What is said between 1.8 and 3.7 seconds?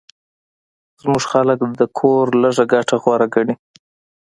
کور لږه ګټه غوره ګڼي